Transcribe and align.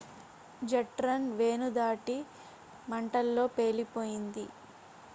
jet 0.61 1.01
రన్ 1.01 1.27
వేను 1.39 1.67
దాటి 1.77 2.17
మంటల్లో 2.87 3.45
పేలిపోయింది 3.57 4.47